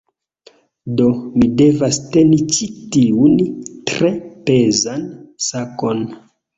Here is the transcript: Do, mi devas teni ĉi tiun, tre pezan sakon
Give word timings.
Do, 1.01 1.05
mi 1.41 1.49
devas 1.61 2.01
teni 2.17 2.41
ĉi 2.57 2.71
tiun, 2.97 3.39
tre 3.95 4.15
pezan 4.51 5.09
sakon 5.53 6.07